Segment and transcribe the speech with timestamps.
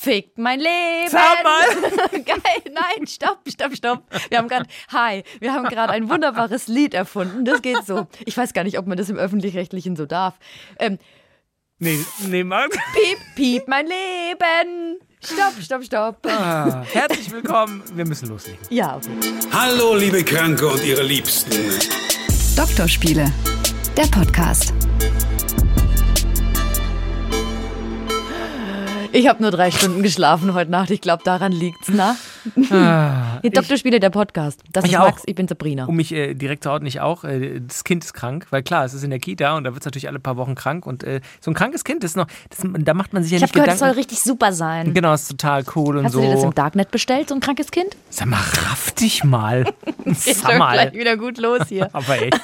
[0.00, 1.08] fickt mein Leben.
[1.08, 2.20] Sag mal.
[2.24, 4.02] Geil, nein, stopp, stopp, stopp.
[4.30, 7.44] Wir haben gerade, hi, wir haben gerade ein wunderbares Lied erfunden.
[7.44, 8.06] Das geht so.
[8.24, 10.34] Ich weiß gar nicht, ob man das im Öffentlich-Rechtlichen so darf.
[10.78, 10.98] Ähm,
[11.82, 12.68] Nee, nee, Mann.
[12.68, 14.98] piep, piep, mein Leben.
[15.24, 16.26] Stopp, stopp, stopp.
[16.26, 17.82] Ah, herzlich willkommen.
[17.94, 18.58] Wir müssen loslegen.
[18.68, 19.08] Ja, okay.
[19.50, 21.50] Hallo, liebe Kranke und ihre Liebsten.
[22.54, 23.32] Doktorspiele,
[23.96, 24.74] der Podcast.
[29.12, 30.90] Ich habe nur drei Stunden geschlafen heute Nacht.
[30.90, 32.16] Ich glaube, daran liegt's, na?
[32.70, 34.60] Ah, Hier, Doktorspiele, der Podcast.
[34.72, 35.06] Das Ich ist auch.
[35.06, 35.86] Max, ich bin Sabrina.
[35.86, 37.24] Um mich äh, direkt zu outen, ich auch.
[37.24, 39.82] Äh, das Kind ist krank, weil klar, es ist in der Kita und da wird
[39.82, 40.86] es natürlich alle paar Wochen krank.
[40.86, 43.42] Und äh, so ein krankes Kind ist noch, das, da macht man sich ja Ich
[43.42, 43.98] nicht habe gehört, es soll Gedanken.
[44.10, 44.94] richtig super sein.
[44.94, 46.20] Genau, ist total cool und Hast so.
[46.20, 47.96] du dir das im Darknet bestellt, so ein krankes Kind?
[48.10, 49.64] Sag mal, raff dich mal.
[50.14, 50.74] Sag mal.
[50.74, 51.88] gleich wieder gut los hier.
[51.92, 52.40] Aber echt.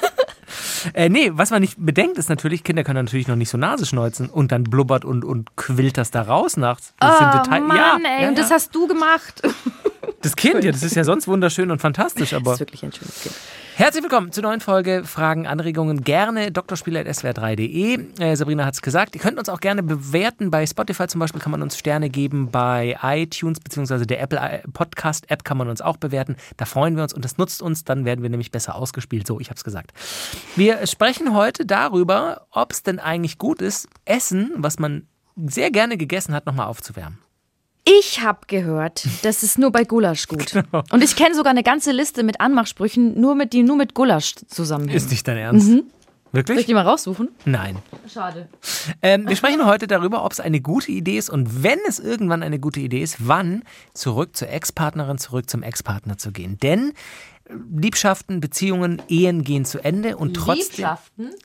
[0.93, 3.85] Äh, nee, was man nicht bedenkt, ist natürlich, Kinder können natürlich noch nicht so Nase
[3.85, 6.93] schneuzen und dann blubbert und, und quillt das da raus nachts.
[6.99, 8.55] Das sind Detail- Oh Mann, ja, ey, ja, und das ja.
[8.55, 9.41] hast du gemacht.
[10.21, 12.53] Das Das Kind, ja, das ist ja sonst wunderschön und fantastisch, aber.
[12.53, 13.35] ist wirklich ein schönes Kind.
[13.75, 15.03] Herzlich willkommen zur neuen Folge.
[15.03, 17.99] Fragen, Anregungen gerne drspieler.swr3.de.
[18.19, 19.13] Äh, Sabrina hat es gesagt.
[19.13, 20.49] Ihr könnt uns auch gerne bewerten.
[20.49, 22.49] Bei Spotify zum Beispiel kann man uns Sterne geben.
[22.49, 24.07] Bei iTunes bzw.
[24.07, 26.37] der Apple äh, Podcast App kann man uns auch bewerten.
[26.57, 27.83] Da freuen wir uns und das nutzt uns.
[27.83, 29.27] Dann werden wir nämlich besser ausgespielt.
[29.27, 29.93] So, ich habe es gesagt.
[30.55, 35.05] Wir sprechen heute darüber, ob es denn eigentlich gut ist, Essen, was man
[35.35, 37.19] sehr gerne gegessen hat, nochmal aufzuwärmen.
[37.99, 40.51] Ich habe gehört, das ist nur bei Gulasch gut.
[40.57, 40.83] Genau.
[40.91, 44.35] Und ich kenne sogar eine ganze Liste mit Anmachsprüchen, nur mit, die nur mit Gulasch
[44.47, 44.97] zusammenhängen.
[44.97, 45.67] Ist nicht dein Ernst?
[45.67, 45.83] Soll
[46.41, 46.65] ich Wirklich?
[46.65, 47.29] die mal raussuchen?
[47.45, 47.77] Nein.
[48.11, 48.49] Schade.
[49.01, 52.43] Ähm, wir sprechen heute darüber, ob es eine gute Idee ist und wenn es irgendwann
[52.43, 56.57] eine gute Idee ist, wann zurück zur Ex-Partnerin, zurück zum Ex-Partner zu gehen.
[56.61, 56.93] Denn
[57.49, 60.87] Liebschaften, Beziehungen, Ehen gehen zu Ende und trotzdem,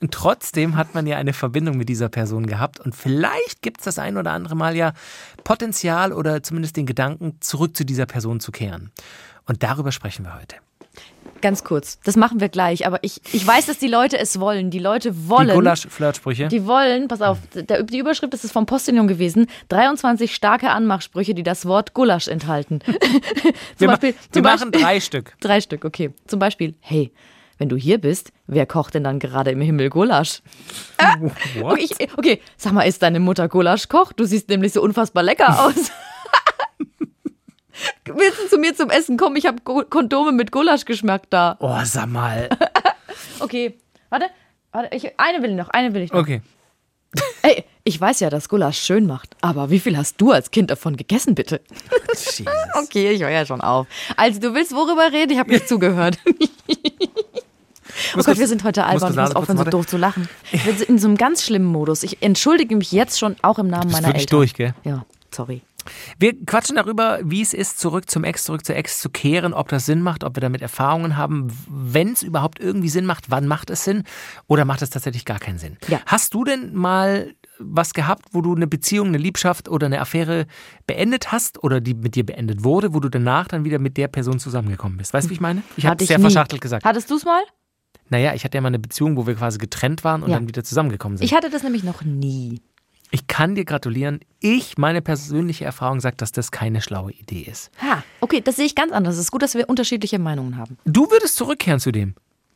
[0.01, 3.85] und trotzdem hat man ja eine Verbindung mit dieser Person gehabt und vielleicht gibt es
[3.85, 4.93] das ein oder andere Mal ja
[5.43, 8.91] Potenzial oder zumindest den Gedanken, zurück zu dieser Person zu kehren.
[9.45, 10.55] Und darüber sprechen wir heute.
[11.43, 14.69] Ganz kurz, das machen wir gleich, aber ich, ich weiß, dass die Leute es wollen.
[14.71, 15.49] Die Leute wollen.
[15.49, 16.47] Die Gulasch-Flirtsprüche.
[16.47, 21.43] Die wollen, pass auf, der, die Überschrift ist vom Postillon gewesen, 23 starke Anmachsprüche, die
[21.43, 22.79] das Wort Gulasch enthalten.
[22.85, 22.93] zum
[23.77, 25.33] Wir, ma- Beispiel, wir zum machen Beispiel, drei Stück.
[25.41, 26.11] drei Stück, okay.
[26.27, 27.11] Zum Beispiel, hey,
[27.57, 30.41] wenn du hier bist, wer kocht denn dann gerade im Himmel Gulasch?
[31.59, 31.73] What?
[31.73, 34.13] Okay, okay, sag mal, ist deine Mutter Gulaschkoch?
[34.13, 35.91] Du siehst nämlich so unfassbar lecker aus.
[38.05, 39.35] Willst du zu mir zum Essen kommen?
[39.35, 41.57] Ich habe Kondome mit Gulasch geschmeckt da.
[41.59, 42.49] Oh, sag mal.
[43.39, 43.77] Okay,
[44.09, 44.25] warte,
[44.71, 46.19] warte, ich, eine will ich noch, eine will ich noch.
[46.21, 46.41] Okay.
[47.43, 50.71] Ey, ich weiß ja, dass Gulasch schön macht, aber wie viel hast du als Kind
[50.71, 51.61] davon gegessen, bitte?
[52.13, 52.45] Jesus.
[52.81, 53.85] Okay, ich höre ja schon auf.
[54.15, 55.31] Also, du willst worüber reden?
[55.33, 56.17] Ich habe nicht zugehört.
[58.15, 59.11] Oh Gott, wir sind heute albern.
[59.11, 60.27] Ich muss aufhören, so doof zu lachen.
[60.51, 62.03] Wir sind in so einem ganz schlimmen Modus.
[62.03, 64.29] Ich entschuldige mich jetzt schon auch im Namen bist meiner Eltern.
[64.31, 64.73] durch, gell?
[64.83, 65.61] Ja, sorry.
[66.19, 69.67] Wir quatschen darüber, wie es ist, zurück zum Ex, zurück zur Ex zu kehren, ob
[69.69, 73.47] das Sinn macht, ob wir damit Erfahrungen haben, wenn es überhaupt irgendwie Sinn macht, wann
[73.47, 74.03] macht es Sinn
[74.47, 75.77] oder macht es tatsächlich gar keinen Sinn.
[75.87, 75.99] Ja.
[76.05, 80.47] Hast du denn mal was gehabt, wo du eine Beziehung, eine Liebschaft oder eine Affäre
[80.87, 84.07] beendet hast oder die mit dir beendet wurde, wo du danach dann wieder mit der
[84.07, 85.13] Person zusammengekommen bist?
[85.13, 85.61] Weißt du, wie ich meine?
[85.77, 86.23] Ich habe es sehr nie.
[86.23, 86.83] verschachtelt gesagt.
[86.83, 87.41] Hattest du es mal?
[88.09, 90.37] Naja, ich hatte ja mal eine Beziehung, wo wir quasi getrennt waren und Ja.
[90.37, 91.25] dann wieder zusammengekommen sind.
[91.25, 92.61] Ich hatte das nämlich noch nie.
[93.13, 94.21] Ich kann dir gratulieren.
[94.39, 97.69] Ich, meine persönliche Erfahrung sagt, dass das keine schlaue Idee ist.
[97.79, 99.13] Ha, okay, das sehe ich ganz anders.
[99.13, 100.79] Es ist gut, dass wir unterschiedliche Meinungen haben.
[100.85, 102.15] Du würdest zurückkehren zu dem.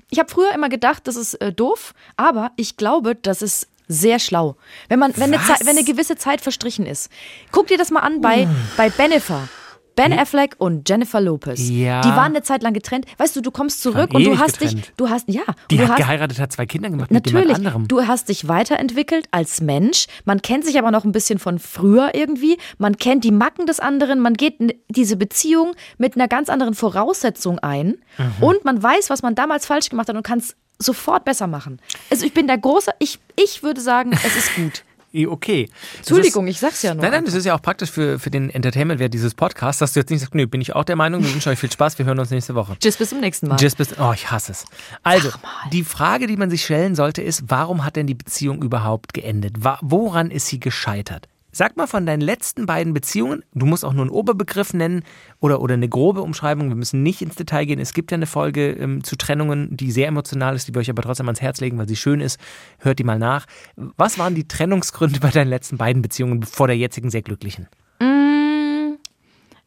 [0.10, 4.18] Ich habe früher immer gedacht, das ist äh, doof, aber ich glaube, das ist sehr
[4.18, 4.56] schlau.
[4.90, 5.44] Wenn man, wenn eine?
[5.44, 7.12] Zeit, wenn eine gewisse Zeit verstrichen ist.
[7.52, 8.48] Guck dir das mal an bei,
[8.78, 9.48] bei Bennifer.
[9.98, 11.68] Ben Affleck und Jennifer Lopez.
[11.68, 12.02] Ja.
[12.02, 13.06] Die waren eine Zeit lang getrennt.
[13.18, 14.86] Weißt du, du kommst zurück und du hast getrennt.
[14.88, 17.58] dich, du hast, ja, Die hat hast, geheiratet, hat zwei Kinder gemacht mit jemand Natürlich,
[17.58, 17.88] anderem.
[17.88, 20.06] du hast dich weiterentwickelt als Mensch.
[20.24, 22.58] Man kennt sich aber noch ein bisschen von früher irgendwie.
[22.78, 24.20] Man kennt die Macken des anderen.
[24.20, 24.56] Man geht
[24.90, 27.98] diese Beziehung mit einer ganz anderen Voraussetzung ein.
[28.18, 28.44] Mhm.
[28.44, 31.80] Und man weiß, was man damals falsch gemacht hat und kann es sofort besser machen.
[32.12, 34.84] Also ich bin der große, ich, ich würde sagen, es ist gut.
[35.14, 35.70] Eh, Okay.
[35.92, 37.02] Das Entschuldigung, ist, ich sag's ja nur.
[37.02, 40.00] Nein, nein, das ist ja auch praktisch für, für den Entertainment-Wert dieses Podcasts, dass du
[40.00, 42.06] jetzt nicht sagst, nö, bin ich auch der Meinung, wir wünschen euch viel Spaß, wir
[42.06, 42.78] hören uns nächste Woche.
[42.80, 43.60] Tschüss, bis zum nächsten Mal.
[43.60, 44.66] Just bis, oh, ich hasse es.
[45.04, 45.30] Also,
[45.72, 49.56] die Frage, die man sich stellen sollte, ist, warum hat denn die Beziehung überhaupt geendet?
[49.82, 51.28] Woran ist sie gescheitert?
[51.58, 55.02] Sag mal von deinen letzten beiden Beziehungen, du musst auch nur einen Oberbegriff nennen
[55.40, 57.80] oder, oder eine grobe Umschreibung, wir müssen nicht ins Detail gehen.
[57.80, 60.90] Es gibt ja eine Folge ähm, zu Trennungen, die sehr emotional ist, die wir euch
[60.92, 62.40] aber trotzdem ans Herz legen, weil sie schön ist.
[62.78, 63.48] Hört die mal nach.
[63.76, 67.68] Was waren die Trennungsgründe bei deinen letzten beiden Beziehungen vor der jetzigen sehr glücklichen?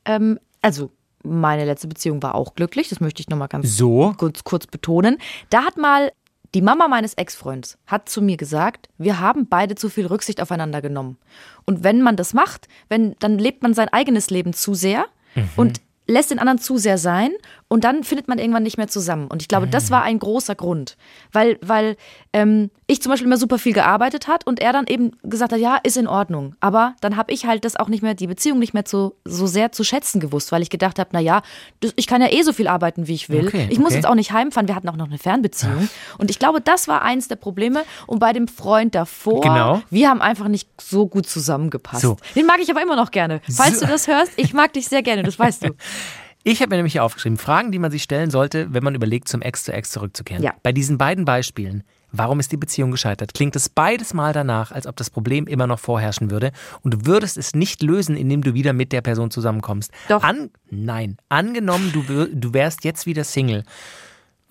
[0.05, 0.93] Ähm, also,
[1.25, 4.15] meine letzte Beziehung war auch glücklich, das möchte ich nochmal ganz So?
[4.17, 5.19] kurz, kurz betonen.
[5.51, 6.13] Da hat mal
[6.55, 10.83] Die Mama meines Ex-Freunds hat zu mir gesagt, wir haben beide zu viel Rücksicht aufeinander
[10.83, 11.17] genommen.
[11.65, 15.07] Und wenn man das macht, wenn, dann lebt man sein eigenes Leben zu sehr
[15.57, 17.31] und lässt den anderen zu sehr sein
[17.73, 19.29] und dann findet man irgendwann nicht mehr zusammen.
[19.29, 20.97] Und ich glaube, das war ein großer Grund,
[21.33, 21.97] weil, weil
[22.33, 25.61] ähm, ich zum Beispiel immer super viel gearbeitet hat und er dann eben gesagt hat,
[25.61, 26.57] ja, ist in Ordnung.
[26.59, 29.47] Aber dann habe ich halt das auch nicht mehr, die Beziehung nicht mehr zu, so
[29.47, 31.43] sehr zu schätzen gewusst, weil ich gedacht habe, na ja,
[31.79, 33.47] das, ich kann ja eh so viel arbeiten, wie ich will.
[33.47, 33.97] Okay, ich muss okay.
[33.97, 34.67] jetzt auch nicht heimfahren.
[34.67, 35.89] Wir hatten auch noch eine Fernbeziehung.
[36.19, 37.85] Und ich glaube, das war eins der Probleme.
[38.09, 39.81] Und bei dem Freund davor, Genau.
[39.91, 42.03] wir haben einfach nicht so gut zusammengepasst.
[42.03, 42.17] So.
[42.35, 43.41] Den mag ich aber immer noch gerne.
[43.49, 43.87] Falls So.
[43.87, 45.69] du das hörst, ich mag dich sehr gerne, das weißt du.
[46.43, 49.29] Ich habe mir nämlich hier aufgeschrieben, Fragen, die man sich stellen sollte, wenn man überlegt,
[49.29, 50.43] zum Ex zu Ex zurückzukehren.
[50.43, 50.55] Ja.
[50.63, 51.83] Bei diesen beiden Beispielen,
[52.13, 55.67] warum ist die Beziehung gescheitert, klingt es beides Mal danach, als ob das Problem immer
[55.67, 56.53] noch vorherrschen würde
[56.83, 59.93] und du würdest es nicht lösen, indem du wieder mit der Person zusammenkommst.
[60.09, 60.23] Doch.
[60.23, 63.65] An, nein, angenommen, du, du wärst jetzt wieder Single.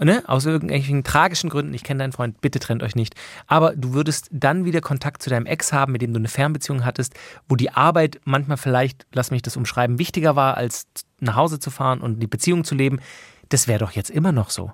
[0.02, 0.24] Ne?
[0.28, 3.16] Aus irgendwelchen tragischen Gründen, ich kenne deinen Freund, bitte trennt euch nicht.
[3.48, 6.86] Aber du würdest dann wieder Kontakt zu deinem Ex haben, mit dem du eine Fernbeziehung
[6.86, 7.16] hattest,
[7.50, 10.88] wo die Arbeit manchmal vielleicht, lass mich das umschreiben, wichtiger war, als
[11.20, 13.02] nach Hause zu fahren und die Beziehung zu leben.
[13.50, 14.72] Das wäre doch jetzt immer noch so.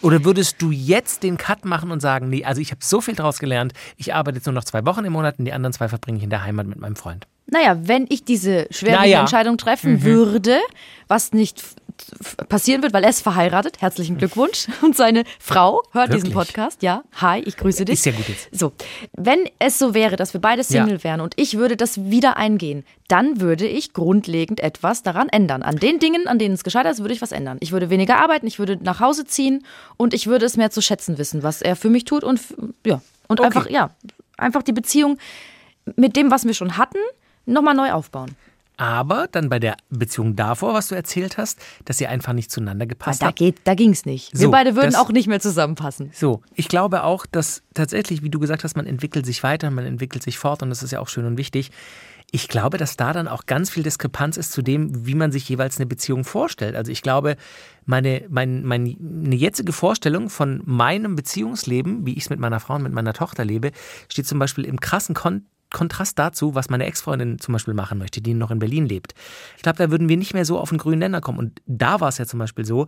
[0.00, 3.14] Oder würdest du jetzt den Cut machen und sagen, nee, also ich habe so viel
[3.14, 5.88] draus gelernt, ich arbeite jetzt nur noch zwei Wochen im Monat und die anderen zwei
[5.88, 7.26] verbringe ich in der Heimat mit meinem Freund.
[7.48, 9.20] Naja, wenn ich diese schwere Naja.
[9.20, 10.58] Entscheidung treffen würde,
[11.08, 11.62] was nicht
[12.48, 14.66] passieren wird, weil er ist verheiratet, herzlichen Glückwunsch.
[14.82, 16.48] Und seine Frau hört diesen Wirklich?
[16.48, 16.82] Podcast.
[16.82, 17.94] Ja, hi, ich grüße dich.
[17.94, 18.48] Ist ja gut jetzt.
[18.52, 18.72] So,
[19.16, 22.84] wenn es so wäre, dass wir beide Single wären und ich würde das wieder eingehen,
[23.08, 25.62] dann würde ich grundlegend etwas daran ändern.
[25.62, 27.56] An den Dingen, an denen es gescheitert ist, würde ich was ändern.
[27.60, 29.64] Ich würde weniger arbeiten, ich würde nach Hause ziehen
[29.96, 32.40] und ich würde es mehr zu schätzen wissen, was er für mich tut und
[32.84, 33.46] ja, und Okay.
[33.46, 33.90] einfach ja,
[34.36, 35.18] einfach die Beziehung
[35.96, 36.98] mit dem, was wir schon hatten,
[37.46, 38.32] nochmal neu aufbauen.
[38.78, 42.82] Aber dann bei der Beziehung davor, was du erzählt hast, dass ihr einfach nicht zueinander
[42.82, 43.38] Aber gepasst da habt.
[43.38, 44.34] geht, da ging's nicht.
[44.34, 46.10] Wir So, beide würden das- auch nicht mehr zusammenpassen.
[46.12, 49.86] So, ich glaube auch, dass tatsächlich, wie du gesagt hast, man entwickelt sich weiter, man
[49.86, 51.70] entwickelt sich fort und das ist ja auch schön und wichtig.
[52.32, 55.48] Ich glaube, dass da dann auch ganz viel Diskrepanz ist zu dem, wie man sich
[55.48, 56.74] jeweils eine Beziehung vorstellt.
[56.76, 57.36] Also ich glaube,
[57.86, 58.96] meine, mein, meine
[59.36, 63.44] jetzige Vorstellung von meinem Beziehungsleben, wie ich es mit meiner Frau und mit meiner Tochter
[63.44, 63.70] lebe,
[64.10, 68.20] steht zum Beispiel im krassen Kon Kontrast dazu, was meine Ex-Freundin zum Beispiel machen möchte,
[68.20, 69.14] die noch in Berlin lebt.
[69.56, 71.38] Ich glaube, da würden wir nicht mehr so auf den grünen Nenner kommen.
[71.38, 72.86] Und da war es ja zum Beispiel so,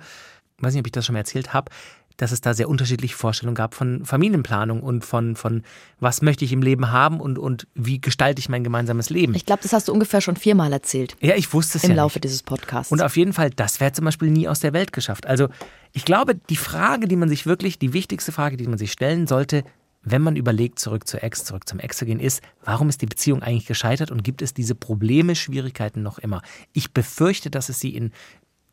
[0.59, 1.71] weiß nicht, ob ich das schon mal erzählt habe,
[2.19, 5.63] dass es da sehr unterschiedliche Vorstellungen gab von Familienplanung und von, von
[6.01, 9.35] was möchte ich im Leben haben und, und wie gestalte ich mein gemeinsames Leben.
[9.35, 11.97] Ich glaube, das hast du ungefähr schon viermal erzählt ja, ich wusste es im ja
[11.97, 12.25] Laufe nicht.
[12.25, 12.91] dieses Podcasts.
[12.93, 15.27] Und auf jeden Fall, das wäre zum Beispiel nie aus der Welt geschafft.
[15.27, 15.49] Also
[15.93, 19.29] ich glaube, die Frage, die man sich wirklich, die wichtigste Frage, die man sich stellen
[19.29, 19.63] sollte,
[20.03, 23.07] wenn man überlegt, zurück zur Ex, zurück zum Ex zu gehen, ist, warum ist die
[23.07, 26.43] Beziehung eigentlich gescheitert und gibt es diese Probleme, Schwierigkeiten noch immer?
[26.73, 28.13] Ich befürchte, dass es sie in,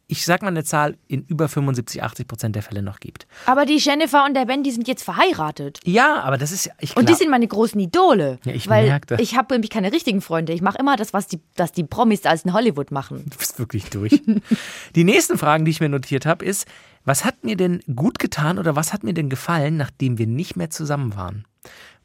[0.08, 3.26] ich sag mal eine Zahl, in über 75, 80 Prozent der Fälle noch gibt.
[3.46, 5.80] Aber die Jennifer und der Ben, die sind jetzt verheiratet.
[5.84, 8.40] Ja, aber das ist ja, ich Und die sind meine großen Idole.
[8.46, 9.20] Ja, ich weil merk das.
[9.20, 10.54] ich habe nämlich keine richtigen Freunde.
[10.54, 13.26] Ich mache immer das, was die, das die Promis als in Hollywood machen.
[13.28, 14.22] Du bist wirklich durch.
[14.96, 16.68] die nächsten Fragen, die ich mir notiert habe, ist,
[17.04, 20.56] was hat mir denn gut getan oder was hat mir denn gefallen, nachdem wir nicht
[20.56, 21.46] mehr zusammen waren?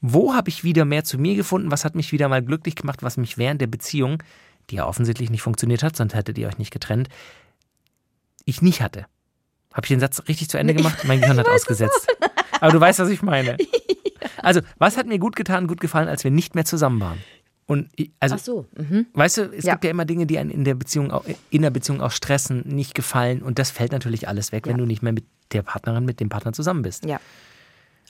[0.00, 1.70] Wo habe ich wieder mehr zu mir gefunden?
[1.70, 4.22] Was hat mich wieder mal glücklich gemacht, was mich während der Beziehung,
[4.70, 7.08] die ja offensichtlich nicht funktioniert hat, sonst hättet ihr euch nicht getrennt,
[8.44, 9.06] ich nicht hatte?
[9.72, 11.04] Habe ich den Satz richtig zu Ende gemacht?
[11.04, 12.06] Mein Gehirn hat ausgesetzt.
[12.60, 13.56] Aber du weißt, was ich meine.
[14.42, 17.18] Also, was hat mir gut getan, gut gefallen, als wir nicht mehr zusammen waren?
[17.66, 18.66] Und ich- also, Ach so.
[18.76, 19.06] Mhm.
[19.12, 19.72] Weißt du, es Ja.
[19.74, 22.62] gibt ja immer Dinge, die einen in der Beziehung auch, in der Beziehung auch stressen,
[22.66, 24.78] nicht gefallen und das fällt natürlich alles weg, wenn Ja.
[24.78, 27.04] du nicht mehr mit der Partnerin, mit dem Partner zusammen bist.
[27.04, 27.20] Ja.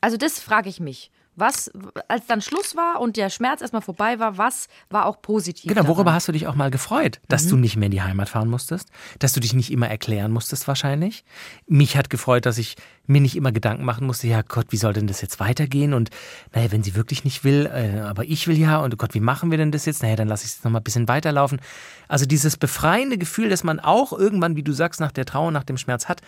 [0.00, 1.10] Also das frage ich mich.
[1.40, 1.70] Was,
[2.08, 5.68] als dann Schluss war und der Schmerz erstmal vorbei war, was war auch positiv?
[5.68, 6.14] Genau, worüber daran?
[6.14, 7.20] hast du dich auch mal gefreut?
[7.28, 7.48] Dass Mhm.
[7.50, 10.68] du nicht mehr in die Heimat fahren musstest, dass du dich nicht immer erklären musstest
[10.68, 11.24] wahrscheinlich.
[11.66, 14.92] Mich hat gefreut, dass ich mir nicht immer Gedanken machen musste, ja Gott, wie soll
[14.92, 15.94] denn das jetzt weitergehen?
[15.94, 16.10] Und
[16.54, 19.50] naja, wenn sie wirklich nicht will, äh, aber ich will ja, und Gott, wie machen
[19.50, 20.02] wir denn das jetzt?
[20.02, 21.60] Naja, dann lasse ich es nochmal ein bisschen weiterlaufen.
[22.06, 25.64] Also dieses befreiende Gefühl, das man auch irgendwann, wie du sagst, nach der Trauer, nach
[25.64, 26.20] dem Schmerz hat,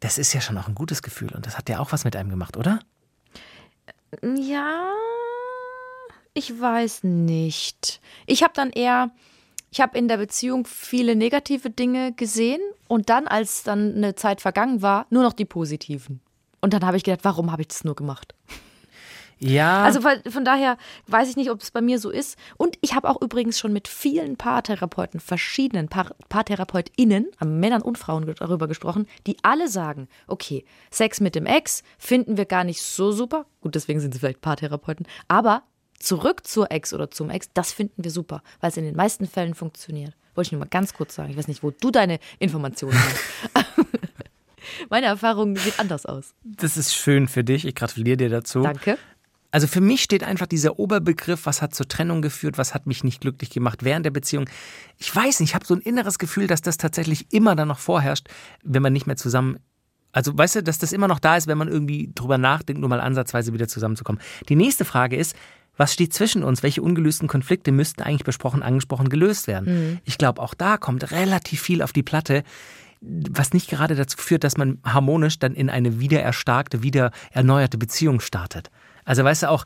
[0.00, 2.16] das ist ja schon auch ein gutes Gefühl und das hat ja auch was mit
[2.16, 2.80] einem gemacht, oder?
[4.22, 4.92] Ja,
[6.34, 8.00] ich weiß nicht.
[8.26, 9.10] Ich habe dann eher,
[9.70, 14.40] ich habe in der Beziehung viele negative Dinge gesehen und dann, als dann eine Zeit
[14.40, 16.20] vergangen war, nur noch die positiven.
[16.60, 18.34] Und dann habe ich gedacht, warum habe ich das nur gemacht?
[19.38, 19.84] Ja.
[19.84, 20.76] Also von, daher
[21.06, 22.36] weiß ich nicht, ob es bei mir so ist.
[22.56, 28.34] Und ich habe auch übrigens schon mit vielen Paartherapeuten, verschiedenen Paar, PaartherapeutInnen, Männern und Frauen
[28.38, 33.12] darüber gesprochen, die alle sagen, okay, Sex mit dem Ex finden wir gar nicht so
[33.12, 33.46] super.
[33.60, 35.06] Gut, deswegen sind sie vielleicht Paartherapeuten.
[35.28, 35.62] Aber
[35.98, 39.26] zurück zur Ex oder zum Ex, das finden wir super, weil es in den meisten
[39.26, 40.14] Fällen funktioniert.
[40.34, 41.30] Wollte ich nur mal ganz kurz sagen.
[41.30, 43.66] Ich weiß nicht, wo du deine Informationen hast.
[44.90, 46.34] Meine Erfahrung sieht anders aus.
[46.44, 47.64] Das ist schön für dich.
[47.66, 48.62] Ich gratuliere dir dazu.
[48.62, 48.98] Danke.
[49.50, 53.02] Also für mich steht einfach dieser Oberbegriff, was hat zur Trennung geführt, was hat mich
[53.02, 54.48] nicht glücklich gemacht während der Beziehung.
[54.98, 57.78] Ich weiß nicht, ich habe so ein inneres Gefühl, dass das tatsächlich immer dann noch
[57.78, 58.28] vorherrscht,
[58.62, 59.58] wenn man nicht mehr zusammen.
[60.12, 62.90] Also weißt du, dass das immer noch da ist, wenn man irgendwie drüber nachdenkt, nur
[62.90, 64.20] mal ansatzweise wieder zusammenzukommen.
[64.48, 65.34] Die nächste Frage ist,
[65.76, 66.62] was steht zwischen uns?
[66.62, 69.90] Welche ungelösten Konflikte müssten eigentlich besprochen, angesprochen, gelöst werden?
[69.92, 69.98] Mhm.
[70.04, 72.42] Ich glaube, auch da kommt relativ viel auf die Platte
[73.00, 77.78] was nicht gerade dazu führt, dass man harmonisch dann in eine wieder erstarkte, wieder erneuerte
[77.78, 78.70] Beziehung startet.
[79.08, 79.64] Also weißt du auch,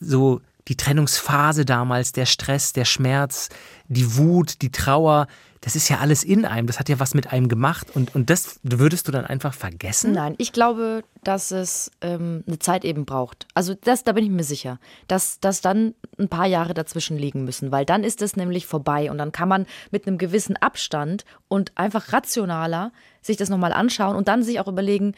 [0.00, 3.50] so die Trennungsphase damals, der Stress, der Schmerz,
[3.88, 5.26] die Wut, die Trauer,
[5.60, 8.30] das ist ja alles in einem, das hat ja was mit einem gemacht und, und
[8.30, 10.12] das würdest du dann einfach vergessen?
[10.12, 13.46] Nein, ich glaube, dass es ähm, eine Zeit eben braucht.
[13.52, 17.44] Also das, da bin ich mir sicher, dass, dass dann ein paar Jahre dazwischen liegen
[17.44, 21.26] müssen, weil dann ist es nämlich vorbei und dann kann man mit einem gewissen Abstand
[21.48, 25.14] und einfach rationaler sich das nochmal anschauen und dann sich auch überlegen,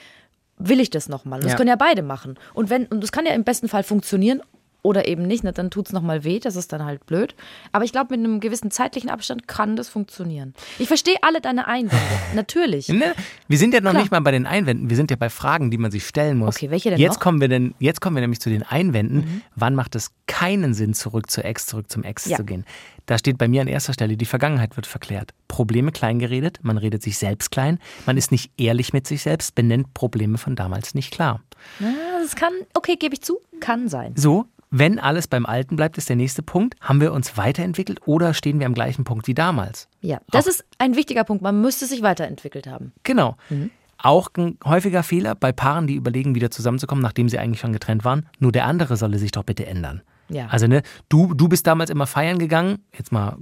[0.68, 1.40] will ich das nochmal?
[1.40, 1.56] Das ja.
[1.56, 2.38] können ja beide machen.
[2.54, 4.42] Und wenn, und das kann ja im besten Fall funktionieren
[4.82, 7.34] oder eben nicht, ne, dann tut es nochmal weh, das ist dann halt blöd.
[7.70, 10.54] Aber ich glaube, mit einem gewissen zeitlichen Abstand kann das funktionieren.
[10.78, 12.88] Ich verstehe alle deine Einwände, natürlich.
[12.88, 13.14] Ne?
[13.46, 14.02] Wir sind ja noch Klar.
[14.02, 16.56] nicht mal bei den Einwänden, wir sind ja bei Fragen, die man sich stellen muss.
[16.56, 17.20] Okay, welche denn jetzt noch?
[17.20, 19.18] Kommen wir denn, jetzt kommen wir nämlich zu den Einwänden.
[19.18, 19.42] Mhm.
[19.54, 22.36] Wann macht es keinen Sinn, zurück zur Ex, zurück zum Ex ja.
[22.36, 22.64] zu gehen?
[23.06, 25.32] Da steht bei mir an erster Stelle, die Vergangenheit wird verklärt.
[25.48, 29.54] Probleme klein geredet, man redet sich selbst klein, man ist nicht ehrlich mit sich selbst,
[29.54, 31.40] benennt Probleme von damals nicht klar.
[31.80, 34.14] Ja, das kann, okay, gebe ich zu, kann sein.
[34.16, 36.76] So, wenn alles beim Alten bleibt, ist der nächste Punkt.
[36.80, 39.86] Haben wir uns weiterentwickelt oder stehen wir am gleichen Punkt wie damals?
[40.00, 41.42] Ja, das Auch ist ein wichtiger Punkt.
[41.42, 42.92] Man müsste sich weiterentwickelt haben.
[43.02, 43.36] Genau.
[43.50, 43.70] Mhm.
[43.98, 48.04] Auch ein häufiger Fehler bei Paaren, die überlegen, wieder zusammenzukommen, nachdem sie eigentlich schon getrennt
[48.06, 48.26] waren.
[48.38, 50.00] Nur der andere solle sich doch bitte ändern.
[50.30, 50.46] Ja.
[50.46, 53.36] Also, ne, du, du bist damals immer feiern gegangen, jetzt mal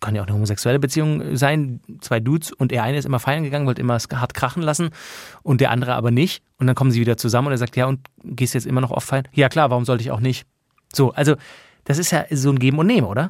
[0.00, 3.42] kann ja auch eine homosexuelle Beziehung sein, zwei Dudes und der eine ist immer feiern
[3.42, 4.90] gegangen, wollte immer hart krachen lassen
[5.42, 6.42] und der andere aber nicht.
[6.58, 8.90] Und dann kommen sie wieder zusammen und er sagt, ja, und gehst jetzt immer noch
[8.90, 9.26] oft feiern?
[9.32, 10.46] Ja, klar, warum sollte ich auch nicht?
[10.92, 11.34] So, also
[11.84, 13.28] das ist ja so ein Geben und Nehmen, oder?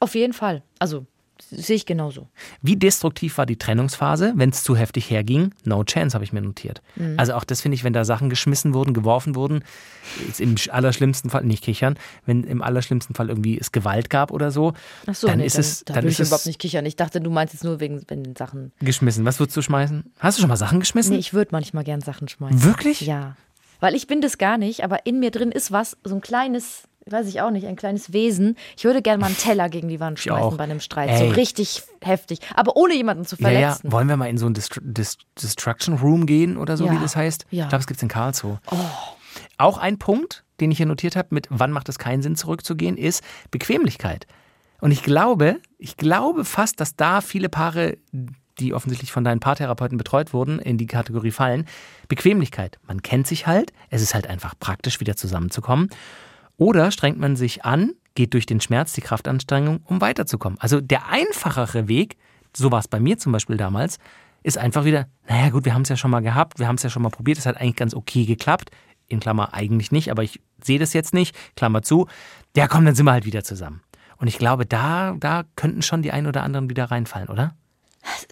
[0.00, 0.62] Auf jeden Fall.
[0.78, 1.06] Also
[1.50, 2.28] Sehe ich genauso.
[2.60, 5.52] Wie destruktiv war die Trennungsphase, wenn es zu heftig herging?
[5.64, 6.82] No chance, habe ich mir notiert.
[6.96, 7.14] Mhm.
[7.18, 9.62] Also auch das finde ich, wenn da Sachen geschmissen wurden, geworfen wurden,
[10.28, 14.50] ist im allerschlimmsten Fall, nicht kichern, wenn im allerschlimmsten Fall irgendwie es Gewalt gab oder
[14.50, 14.72] so,
[15.12, 15.84] so dann nee, ist dann, es...
[15.84, 16.84] Da dann ist ich überhaupt nicht kichern.
[16.84, 18.72] Ich dachte, du meinst jetzt nur wegen wenn Sachen...
[18.80, 19.24] Geschmissen.
[19.24, 20.04] Was würdest du schmeißen?
[20.18, 21.12] Hast du schon mal Sachen geschmissen?
[21.12, 22.64] Nee, ich würde manchmal gern Sachen schmeißen.
[22.64, 23.02] Wirklich?
[23.02, 23.36] Ja.
[23.78, 26.88] Weil ich bin das gar nicht, aber in mir drin ist was, so ein kleines
[27.08, 28.56] weiß ich auch nicht, ein kleines Wesen.
[28.76, 31.10] Ich würde gerne mal einen Teller gegen die Wand schmeißen bei einem Streit.
[31.10, 31.28] Ey.
[31.28, 32.40] So richtig heftig.
[32.54, 33.60] Aber ohne jemanden zu verletzen.
[33.60, 33.92] Ja, ja.
[33.92, 36.92] Wollen wir mal in so einen Dest Dest Destruction Room gehen oder so, ja.
[36.92, 37.46] wie das heißt?
[37.50, 37.64] Ja.
[37.64, 38.60] Ich glaube, es gibt es in Karlsruhe.
[38.70, 38.76] Oh.
[39.58, 42.96] Auch ein Punkt, den ich hier notiert habe, mit wann macht es keinen Sinn, zurückzugehen,
[42.96, 44.26] ist Bequemlichkeit.
[44.80, 47.98] Und ich glaube, ich glaube fast, dass da viele Paare,
[48.58, 51.66] die offensichtlich von deinen Paartherapeuten betreut wurden, in die Kategorie fallen.
[52.08, 52.78] Bequemlichkeit.
[52.86, 53.72] Man kennt sich halt.
[53.90, 55.90] Es ist halt einfach praktisch, wieder zusammenzukommen.
[56.56, 60.58] Oder strengt man sich an, geht durch den Schmerz, die Kraftanstrengung, um weiterzukommen.
[60.60, 62.16] Also der einfachere Weg,
[62.54, 63.98] so war es bei mir zum Beispiel damals,
[64.42, 66.82] ist einfach wieder, naja gut, wir haben es ja schon mal gehabt, wir haben es
[66.82, 68.70] ja schon mal probiert, es hat eigentlich ganz okay geklappt.
[69.08, 72.08] In Klammer eigentlich nicht, aber ich sehe das jetzt nicht, Klammer zu.
[72.56, 73.82] Ja komm, dann sind wir halt wieder zusammen.
[74.16, 77.54] Und ich glaube, da, da könnten schon die ein oder anderen wieder reinfallen, oder?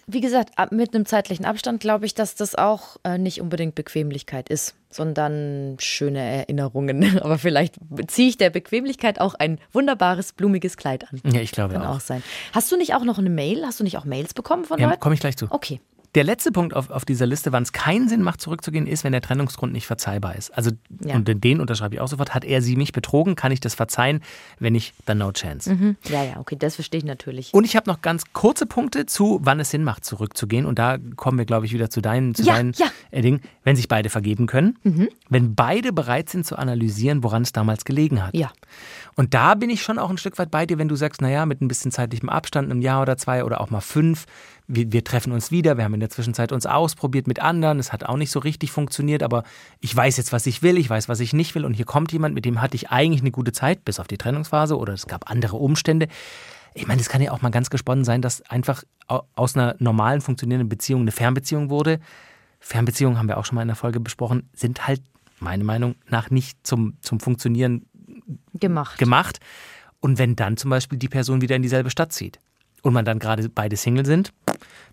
[0.07, 4.49] Wie gesagt, mit einem zeitlichen Abstand glaube ich, dass das auch äh, nicht unbedingt Bequemlichkeit
[4.49, 7.19] ist, sondern schöne Erinnerungen.
[7.21, 7.75] Aber vielleicht
[8.07, 11.21] ziehe ich der Bequemlichkeit auch ein wunderbares, blumiges Kleid an.
[11.31, 11.97] Ja, ich glaube Kann auch.
[11.97, 12.23] auch sein.
[12.53, 13.65] Hast du nicht auch noch eine Mail?
[13.65, 14.99] Hast du nicht auch Mails bekommen von Ja, Leuten?
[14.99, 15.47] komme ich gleich zu.
[15.49, 15.81] Okay.
[16.15, 19.11] Der letzte Punkt auf, auf dieser Liste, wann es keinen Sinn macht, zurückzugehen, ist, wenn
[19.11, 20.49] der Trennungsgrund nicht verzeihbar ist.
[20.57, 20.71] Also,
[21.03, 21.15] Ja.
[21.15, 22.33] und den unterschreibe ich auch sofort.
[22.33, 23.35] Hat er sie mich betrogen?
[23.35, 24.21] Kann ich das verzeihen?
[24.57, 25.73] Wenn nicht, dann no chance.
[25.73, 25.97] Mhm.
[26.07, 27.53] Ja, ja, okay, das verstehe ich natürlich.
[27.53, 30.65] Und ich habe noch ganz kurze Punkte zu, wann es Sinn macht, zurückzugehen.
[30.65, 32.87] Und da kommen wir, glaube ich, wieder zu deinen, zu Ja, deinen ja.
[33.11, 33.41] äh, Dingen.
[33.65, 34.77] Wenn sich beide vergeben können,
[35.29, 38.33] wenn beide bereit sind zu analysieren, woran es damals gelegen hat.
[38.35, 38.51] Ja.
[39.15, 41.45] Und da bin ich schon auch ein Stück weit bei dir, wenn du sagst, naja,
[41.45, 44.25] mit ein bisschen zeitlichem Abstand, einem Jahr oder zwei oder auch mal fünf,
[44.67, 47.93] wir, wir treffen uns wieder, wir haben in der Zwischenzeit uns ausprobiert mit anderen, es
[47.93, 49.43] hat auch nicht so richtig funktioniert, aber
[49.79, 52.11] ich weiß jetzt, was ich will, ich weiß, was ich nicht will und hier kommt
[52.11, 55.07] jemand, mit dem hatte ich eigentlich eine gute Zeit, bis auf die Trennungsphase oder es
[55.07, 56.07] gab andere Umstände.
[56.73, 59.75] Ich meine, es kann ja auch mal ganz gesponnen sein, dass einfach au- aus einer
[59.79, 61.99] normalen funktionierenden Beziehung eine Fernbeziehung wurde.
[62.59, 65.01] Fernbeziehungen haben wir auch schon mal in der Folge besprochen, sind halt,
[65.39, 67.85] meine Meinung nach, nicht zum, zum Funktionieren
[68.53, 68.97] Gemacht.
[68.97, 69.39] gemacht.
[69.99, 72.39] Und wenn dann zum Beispiel die Person wieder in dieselbe Stadt zieht
[72.81, 74.33] und man dann gerade beide Single sind,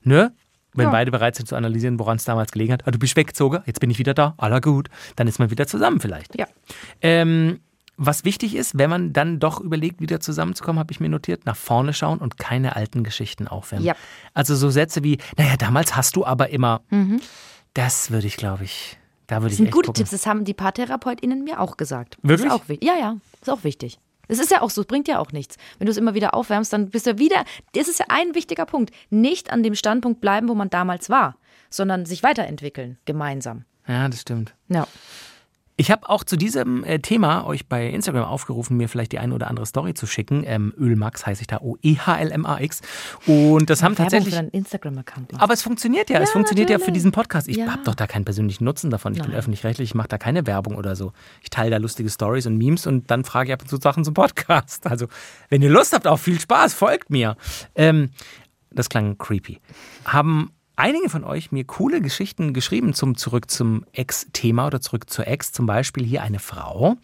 [0.03, 0.33] ne?
[0.75, 0.91] Wenn Ja.
[0.91, 3.79] beide bereit sind zu analysieren, woran es damals gelegen hat, ah, du bist weggezogen, jetzt
[3.81, 6.39] bin ich wieder da, aller gut, dann ist man wieder zusammen vielleicht.
[6.39, 6.47] Ja.
[7.03, 7.61] Ähm,
[7.99, 11.57] was wichtig ist, wenn man dann doch überlegt, wieder zusammenzukommen, habe ich mir notiert, nach
[11.57, 13.85] vorne schauen und keine alten Geschichten aufwärmen.
[13.87, 13.95] Ja.
[14.33, 16.81] Also so Sätze wie, naja, damals hast du aber immer.
[17.75, 19.99] Das würde ich, glaube ich, da würde Das ich sind echt gute gucken.
[19.99, 22.17] Tipps, das haben die PaartherapeutInnen mir auch gesagt.
[22.23, 22.51] Wirklich?
[22.51, 22.63] Auch.
[22.81, 23.99] Ja, ja, ist auch wichtig.
[24.33, 25.57] Es ist ja auch so, es bringt ja auch nichts.
[25.79, 28.65] Wenn du es immer wieder aufwärmst, dann bist du wieder, das ist ja ein wichtiger
[28.65, 31.37] Punkt, nicht an dem Standpunkt bleiben, wo man damals war,
[31.69, 33.67] sondern sich weiterentwickeln, gemeinsam.
[33.87, 34.55] Ja, das stimmt.
[34.69, 34.87] Ja.
[35.77, 39.35] Ich habe auch zu diesem äh, Thema euch bei Instagram aufgerufen, mir vielleicht die eine
[39.35, 40.45] oder andere Story zu schicken.
[40.47, 42.83] Ähm, Ölmax heiße ich da, O-E-H-L-M-A-X.
[43.27, 44.35] Und das haben Werbung tatsächlich.
[44.35, 45.41] für Instagram-Account.
[45.41, 46.21] Aber es funktioniert ja.
[46.21, 46.95] es funktioniert ja für natürlich.
[46.95, 47.49] diesen Podcast.
[47.49, 47.73] Ich Ja.
[47.73, 49.15] habe doch da keinen persönlichen Nutzen davon.
[49.15, 49.39] Ich bin Nein.
[49.39, 51.13] öffentlich-rechtlich, ich mache da keine Werbung oder so.
[51.41, 54.05] Ich teile da lustige Stories und Memes und dann frage ich ab und zu Sachen
[54.05, 54.87] zum Podcast.
[54.87, 55.07] Also,
[55.49, 57.37] wenn ihr Lust habt, auch viel Spaß, folgt mir.
[57.75, 58.11] Ähm,
[58.71, 59.59] das klang creepy.
[60.05, 65.27] Haben einige von euch mir coole Geschichten geschrieben zum zurück zum Ex-Thema oder zurück zur
[65.27, 65.53] Ex.
[65.53, 66.97] Zum Beispiel hier eine Frau.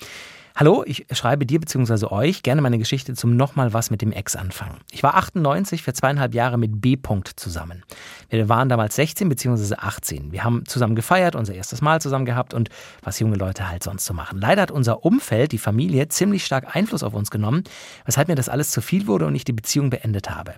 [0.58, 2.06] Hallo, ich schreibe dir bzw.
[2.06, 4.78] euch gerne meine Geschichte zum nochmal was mit dem Ex anfangen.
[4.90, 6.96] Ich war 98 für zweieinhalb Jahre mit B.
[6.96, 7.84] -Punkt zusammen.
[8.28, 9.76] Wir waren damals 16 bzw.
[9.76, 10.32] 18.
[10.32, 12.70] Wir haben zusammen gefeiert, unser erstes Mal zusammen gehabt und
[13.04, 14.40] was junge Leute halt sonst so machen.
[14.40, 17.62] Leider hat unser Umfeld, die Familie, ziemlich stark Einfluss auf uns genommen,
[18.04, 20.56] weshalb mir das alles zu viel wurde und ich die Beziehung beendet habe.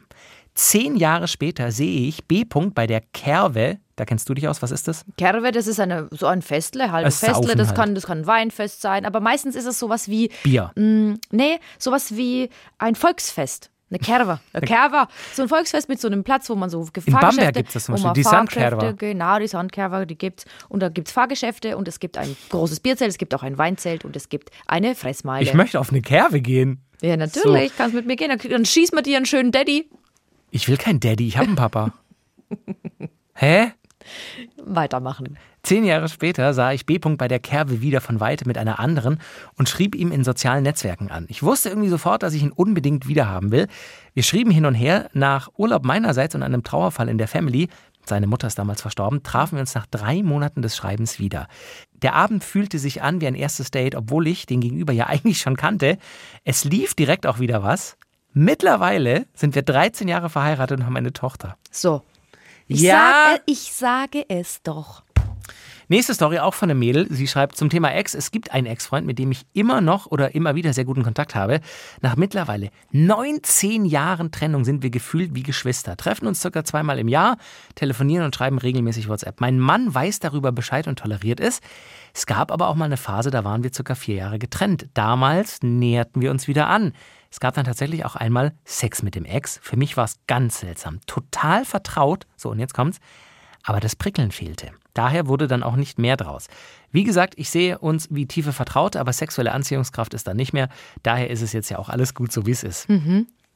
[0.60, 2.42] Zehn Jahre später sehe ich B.
[2.42, 5.06] -Punkt bei der Kerwe, da kennst du dich aus, was ist das?
[5.16, 7.76] Kerwe, das ist eine, so ein Festle, halbe Ein Festle, das halt.
[7.78, 10.70] kann, das kann ein Weinfest sein, aber meistens ist es sowas wie, Bier.
[10.76, 13.70] nee, sowas wie ein Volksfest.
[13.88, 14.38] Eine Kerwe.
[14.52, 15.08] Eine Kerwe.
[15.32, 17.20] So ein Volksfest mit so einem Platz, wo man so In Fahrgeschäfte...
[17.20, 18.94] Bamberg gibt's das zum Beispiel, man die Sandkerwe.
[18.96, 20.44] Genau, die Sandkerwe, die gibt's.
[20.68, 24.04] Und da gibt's Fahrgeschäfte und es gibt ein großes Bierzelt, es gibt auch ein Weinzelt
[24.04, 25.42] und es gibt eine Fressmeile.
[25.42, 26.84] Ich möchte auf eine Kerwe gehen.
[27.00, 28.28] ja, natürlich, kannst mit mir gehen.
[28.28, 29.88] Dann, dann schieß mir dir einen schönen Daddy.
[30.50, 31.92] Ich will kein Daddy, ich habe einen Papa.
[33.35, 33.73] Hä?
[34.62, 35.38] Weitermachen.
[35.62, 36.97] Zehn Jahre später sah ich B.
[36.97, 39.21] -Punkt bei der Kerwe wieder von Weitem mit einer anderen
[39.57, 41.26] und schrieb ihm in sozialen Netzwerken an.
[41.28, 43.69] Ich wusste irgendwie sofort, dass ich ihn unbedingt wiederhaben will.
[44.14, 45.11] Wir schrieben hin und her.
[45.12, 47.69] Nach Urlaub meinerseits und einem Trauerfall in der Family,
[48.07, 51.47] seine Mutter ist damals verstorben, trafen wir uns nach drei Monaten des Schreibens wieder.
[51.92, 55.40] Der Abend fühlte sich an wie ein erstes Date, obwohl ich den Gegenüber ja eigentlich
[55.40, 55.99] schon kannte.
[56.45, 57.97] Es lief direkt auch wieder was.
[58.32, 61.56] Mittlerweile sind wir 13 Jahre verheiratet und haben eine Tochter.
[61.70, 62.02] So.
[62.66, 63.30] Ich, Ja.
[63.30, 65.02] sage, ich sage es doch.
[65.88, 67.08] Nächste Story auch von einem Mädel.
[67.10, 68.14] Sie schreibt zum Thema Ex.
[68.14, 71.34] Es gibt einen Ex-Freund, mit dem ich immer noch oder immer wieder sehr guten Kontakt
[71.34, 71.60] habe.
[72.00, 75.97] Nach mittlerweile 19 Jahren Trennung sind wir gefühlt wie Geschwister.
[75.97, 77.38] Treffen uns circa zweimal im Jahr,
[77.75, 79.40] telefonieren und schreiben regelmäßig WhatsApp.
[79.40, 81.58] Mein Mann weiß darüber Bescheid und toleriert es.
[82.14, 84.86] Es gab aber auch mal eine Phase, da waren wir circa vier Jahre getrennt.
[84.95, 86.93] Damals näherten wir uns wieder an.
[87.30, 89.60] Es gab dann tatsächlich auch einmal Sex mit dem Ex.
[89.62, 91.00] Für mich war es ganz seltsam.
[91.06, 92.26] Total vertraut.
[92.36, 92.99] So, und jetzt kommt's.
[93.62, 94.73] Aber das Prickeln fehlte.
[94.95, 96.49] Daher wurde dann auch nicht mehr draus.
[96.90, 100.69] Wie gesagt, ich sehe uns wie tiefe Vertraute, aber sexuelle Anziehungskraft ist da nicht mehr.
[101.02, 102.88] Daher ist es jetzt ja auch alles gut, so wie es ist.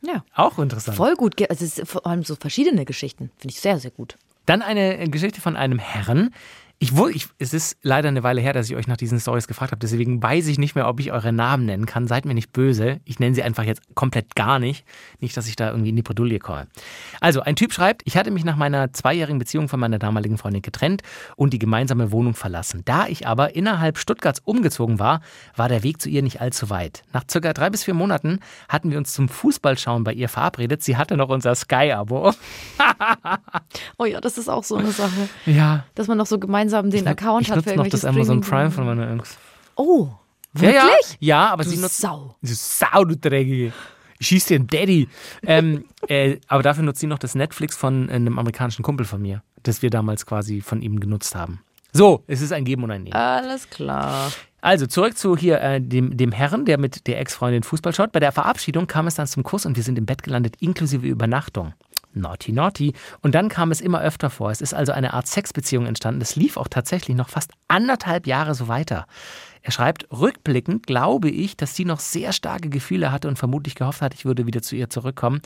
[0.02, 0.24] Ja.
[0.34, 0.96] Auch interessant.
[0.96, 1.40] Voll gut.
[1.50, 3.30] Also es ist vor allem so verschiedene Geschichten.
[3.38, 4.16] Finde ich sehr, sehr gut.
[4.46, 6.30] Dann eine Geschichte von einem Herrn.
[6.80, 9.72] Ich, ich, es ist leider eine Weile her, dass ich euch nach diesen Stories gefragt
[9.72, 9.80] habe.
[9.80, 12.06] Deswegen weiß ich nicht mehr, ob ich eure Namen nennen kann.
[12.06, 13.00] Seid mir nicht böse.
[13.04, 14.84] Ich nenne sie einfach jetzt komplett gar nicht.
[15.20, 16.66] Nicht, dass ich da irgendwie in die Bredouille komme.
[17.20, 20.62] Also, ein Typ schreibt, ich hatte mich nach meiner zweijährigen Beziehung von meiner damaligen Freundin
[20.62, 21.02] getrennt
[21.36, 22.82] und die gemeinsame Wohnung verlassen.
[22.84, 25.20] Da ich aber innerhalb Stuttgarts umgezogen war,
[25.56, 27.02] war der Weg zu ihr nicht allzu weit.
[27.12, 30.82] Nach circa drei bis vier Monaten hatten wir uns zum Fußballschauen bei ihr verabredet.
[30.82, 32.32] Sie hatte noch unser Sky-Abo.
[33.98, 35.28] Oh ja, das ist auch so eine Sache.
[35.46, 35.84] Ja.
[35.94, 38.68] Dass man noch so gemeinsam den Account ich hat nutze für noch das Amazon Streaming-
[38.68, 39.38] Prime von meiner Angst.
[39.76, 40.08] Oh,
[40.54, 40.74] Ja, wirklich?
[40.74, 41.98] ja, ja, aber Du sie nutzt.
[41.98, 42.36] Sau.
[42.42, 43.72] Du Sau, du Dreckige.
[44.18, 45.08] Ich schieß dir einen Daddy.
[45.46, 49.20] ähm, äh, aber dafür nutzt sie noch das Netflix von äh, einem amerikanischen Kumpel von
[49.20, 51.60] mir, das wir damals quasi von ihm genutzt haben.
[51.92, 53.14] So, es ist ein Geben und ein Nehmen.
[53.14, 54.32] Alles klar.
[54.60, 58.12] Also zurück zu hier äh, dem, dem Herrn, der mit der Ex-Freundin Fußball schaut.
[58.12, 61.06] Bei der Verabschiedung kam es dann zum Kuss und wir sind im Bett gelandet, inklusive
[61.06, 61.74] Übernachtung.
[62.16, 62.92] Naughty, naughty.
[63.22, 64.50] Und dann kam es immer öfter vor.
[64.50, 66.20] Es ist also eine Art Sexbeziehung entstanden.
[66.20, 69.06] Das lief auch tatsächlich noch fast anderthalb Jahre so weiter.
[69.62, 74.02] Er schreibt, rückblickend glaube ich, dass sie noch sehr starke Gefühle hatte und vermutlich gehofft
[74.02, 75.40] hat, ich würde wieder zu ihr zurückkommen.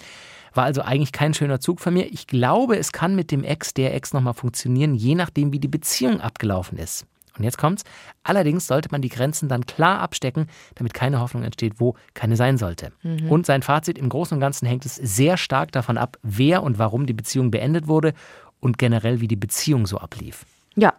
[0.54, 2.12] War also eigentlich kein schöner Zug von mir.
[2.12, 5.68] Ich glaube, es kann mit dem Ex, der Ex nochmal funktionieren, je nachdem, wie die
[5.68, 7.06] Beziehung abgelaufen ist.
[7.38, 7.84] Und jetzt kommt's.
[8.22, 12.58] Allerdings sollte man die Grenzen dann klar abstecken, damit keine Hoffnung entsteht, wo keine sein
[12.58, 12.92] sollte.
[13.28, 16.78] Und sein Fazit im Großen und Ganzen hängt es sehr stark davon ab, wer und
[16.78, 18.12] warum die Beziehung beendet wurde
[18.60, 20.44] und generell, wie die Beziehung so ablief.
[20.74, 20.94] Ja,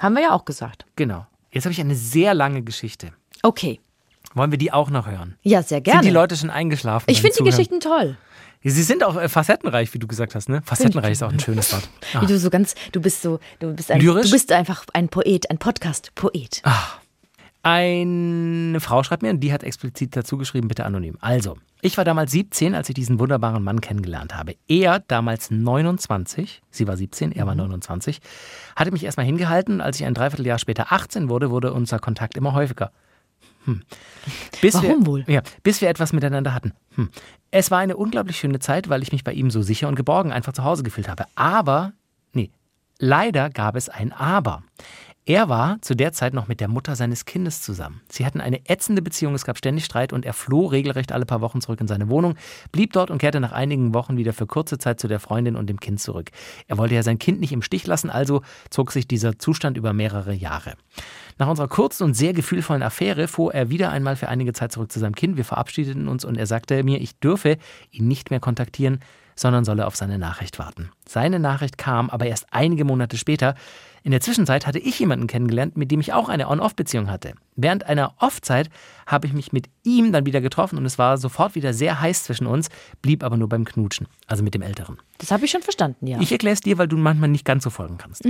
[0.00, 0.86] haben wir ja auch gesagt.
[0.96, 1.26] Genau.
[1.50, 3.12] Jetzt habe ich eine sehr lange Geschichte.
[3.42, 3.80] Okay.
[4.34, 5.36] Wollen wir die auch noch hören?
[5.42, 6.00] Ja, sehr gerne.
[6.00, 7.08] Sind die Leute schon eingeschlafen?
[7.08, 7.44] ich finde die?
[7.44, 8.16] Geschichten toll.
[8.70, 10.62] Sie sind auch äh, facettenreich, wie du gesagt hast, ne?
[10.64, 11.86] Facettenreich ist auch ein schönes Wort.
[12.14, 12.22] Ah.
[12.22, 14.26] Wie du so ganz, du bist so, du bist ein, Lyrisch?
[14.26, 16.62] du bist einfach ein Poet, ein Podcast-Poet.
[17.62, 21.16] Eine Frau schreibt mir und die hat explizit dazu geschrieben, bitte anonym.
[21.20, 24.56] Also, ich war damals 17, als ich diesen wunderbaren Mann kennengelernt habe.
[24.66, 28.20] Er, damals 29, sie war 17, er war 29,
[28.76, 29.82] hatte mich erstmal hingehalten.
[29.82, 32.90] Als ich ein Dreivierteljahr später 18 wurde, wurde unser Kontakt immer häufiger.
[33.64, 33.82] Hm.
[34.60, 35.24] Bis Warum wir, wohl?
[35.26, 36.72] Ja, bis wir etwas miteinander hatten.
[36.94, 37.10] Hm.
[37.50, 40.32] Es war eine unglaublich schöne Zeit, weil ich mich bei ihm so sicher und geborgen
[40.32, 41.24] einfach zu Hause gefühlt habe.
[41.34, 41.92] Aber,
[42.32, 42.50] nee,
[42.98, 44.62] leider gab es ein Aber.
[45.26, 48.02] Er war zu der Zeit noch mit der Mutter seines Kindes zusammen.
[48.10, 51.40] Sie hatten eine ätzende Beziehung, es gab ständig Streit und er floh regelrecht alle paar
[51.40, 52.34] Wochen zurück in seine Wohnung,
[52.72, 55.70] blieb dort und kehrte nach einigen Wochen wieder für kurze Zeit zu der Freundin und
[55.70, 56.30] dem Kind zurück.
[56.66, 59.94] Er wollte ja sein Kind nicht im Stich lassen, also zog sich dieser Zustand über
[59.94, 60.74] mehrere Jahre.
[61.36, 64.92] Nach unserer kurzen und sehr gefühlvollen Affäre fuhr er wieder einmal für einige Zeit zurück
[64.92, 65.36] zu seinem Kind.
[65.36, 67.56] Wir verabschiedeten uns und er sagte mir, ich dürfe
[67.90, 69.00] ihn nicht mehr kontaktieren,
[69.34, 70.90] sondern solle auf seine Nachricht warten.
[71.08, 73.56] Seine Nachricht kam aber erst einige Monate später.
[74.06, 77.32] In der Zwischenzeit hatte ich jemanden kennengelernt, mit dem ich auch eine On-Off-Beziehung hatte.
[77.56, 78.68] Während einer Off-Zeit
[79.06, 82.24] habe ich mich mit ihm dann wieder getroffen und es war sofort wieder sehr heiß
[82.24, 82.68] zwischen uns,
[83.00, 84.98] blieb aber nur beim Knutschen, also mit dem Älteren.
[85.16, 86.20] Das habe ich schon verstanden, ja.
[86.20, 88.22] Ich erkläre es dir, weil du manchmal nicht ganz so folgen kannst.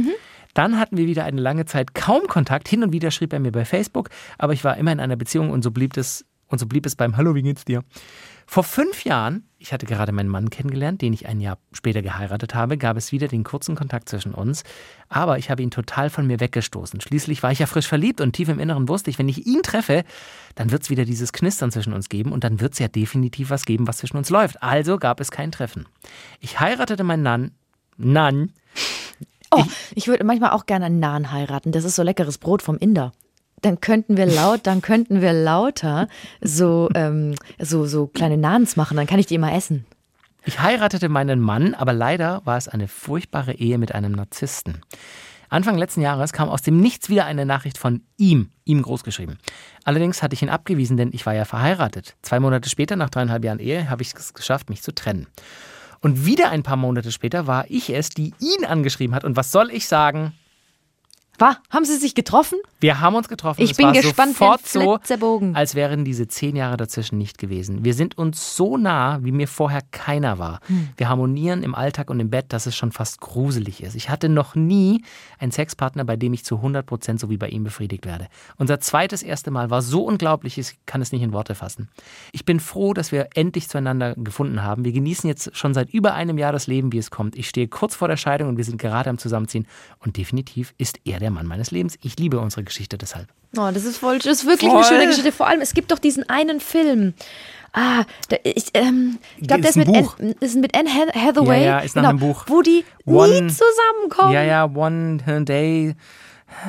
[0.55, 2.69] Dann hatten wir wieder eine lange Zeit kaum Kontakt.
[2.69, 5.51] Hin und wieder schrieb er mir bei Facebook, aber ich war immer in einer Beziehung
[5.51, 7.83] und so blieb es, und so blieb es beim Hallo, wie geht's dir?
[8.47, 12.55] Vor fünf Jahren, ich hatte gerade meinen Mann kennengelernt, den ich ein Jahr später geheiratet
[12.55, 14.65] habe, gab es wieder den kurzen Kontakt zwischen uns,
[15.09, 17.01] aber ich habe ihn total von mir weggestoßen.
[17.01, 19.63] Schließlich war ich ja frisch verliebt und tief im Inneren wusste ich, wenn ich ihn
[19.63, 20.05] treffe,
[20.55, 23.51] dann wird es wieder dieses Knistern zwischen uns geben und dann wird es ja definitiv
[23.51, 24.63] was geben, was zwischen uns läuft.
[24.63, 25.87] Also gab es kein Treffen.
[26.41, 27.51] Ich heiratete meinen Nan,
[27.97, 28.53] Nan,
[29.57, 31.71] Oh, ich würde manchmal auch gerne einen Nahen heiraten.
[31.71, 33.13] Das ist so leckeres Brot vom Inder.
[33.63, 36.09] Dann könnten wir laut, dann könnten wir lauter
[36.41, 38.97] so, ähm, so, so kleine Nans machen.
[38.97, 39.87] Dann kann ich die immer essen.
[40.45, 44.83] Ich heiratete meinen Mann, aber leider war es eine furchtbare Ehe mit einem Narzissten.
[45.49, 49.39] Anfang letzten Jahres kam aus dem Nichts wieder eine Nachricht von ihm, ihm großgeschrieben.
[49.85, 52.17] Allerdings hatte ich ihn abgewiesen, denn ich war ja verheiratet.
[52.23, 55.29] Zwei Monate später, nach dreieinhalb Jahren Ehe, habe ich es geschafft, mich zu trennen.
[56.01, 59.25] Und wieder ein paar Monate später war ich es, die ihn angeschrieben hat.
[59.25, 60.33] Und was soll ich sagen?
[61.39, 62.59] War, haben Sie sich getroffen?
[62.79, 63.63] Wir haben uns getroffen.
[63.63, 64.99] Ich Es bin war gespannt, sofort so,
[65.55, 67.85] als wären diese zehn Jahre dazwischen nicht gewesen.
[67.85, 70.61] Wir sind uns so nah, wie mir vorher keiner war.
[70.67, 70.91] Hm.
[70.97, 73.95] Wir harmonieren im Alltag und im Bett, dass es schon fast gruselig ist.
[73.95, 75.03] Ich hatte noch nie
[75.39, 78.29] einen Sexpartner, bei dem ich zu 100 Prozent so wie bei ihm befriedigt werde.
[78.57, 81.89] Unser zweites erste Mal war so unglaublich, ich kann es nicht in Worte fassen.
[82.33, 84.85] Ich bin froh, dass wir endlich zueinander gefunden haben.
[84.85, 87.35] Wir genießen jetzt schon seit über einem Jahr das Leben, wie es kommt.
[87.35, 89.67] Ich stehe kurz vor der Scheidung und wir sind gerade am Zusammenziehen.
[90.01, 91.99] Und definitiv ist er der Mann meines Lebens.
[92.03, 93.29] Ich liebe unsere Geschichte deshalb.
[93.57, 94.79] Oh, das ist voll, das ist wirklich Voll.
[94.79, 95.33] eine schöne Geschichte.
[95.33, 97.15] Vor allem, es gibt doch diesen einen Film.
[97.73, 100.17] Ah, da, ich, ähm, ich glaube, der Ist mit, Buch.
[100.19, 101.61] Anne, ist mit Anne Hath- Hathaway.
[101.65, 102.45] Ja, ja, ist nach genau, einem Buch.
[102.47, 104.33] Wo die One- nie zusammenkommen.
[104.33, 105.97] Ja, ja, one day.